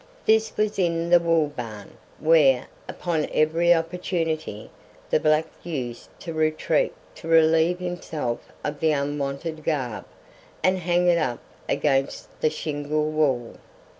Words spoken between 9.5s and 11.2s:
garb, and hang it